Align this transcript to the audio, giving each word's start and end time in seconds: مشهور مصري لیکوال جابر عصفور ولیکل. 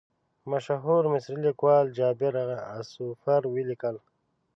مشهور 0.51 1.03
مصري 1.13 1.37
لیکوال 1.45 1.85
جابر 1.97 2.33
عصفور 2.73 3.41
ولیکل. 3.53 3.95